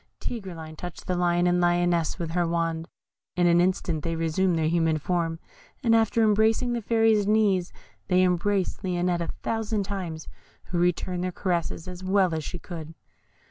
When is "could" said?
12.57-12.95